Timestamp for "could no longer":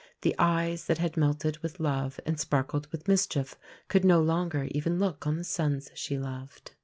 3.87-4.67